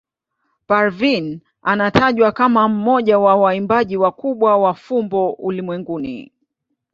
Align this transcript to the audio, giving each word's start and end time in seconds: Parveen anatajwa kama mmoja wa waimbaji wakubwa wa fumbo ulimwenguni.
Parveen 0.67 1.39
anatajwa 1.61 2.31
kama 2.31 2.67
mmoja 2.69 3.19
wa 3.19 3.35
waimbaji 3.35 3.97
wakubwa 3.97 4.57
wa 4.57 4.73
fumbo 4.73 5.31
ulimwenguni. 5.31 6.31